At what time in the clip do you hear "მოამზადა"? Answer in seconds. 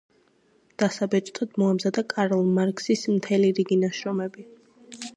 1.63-2.05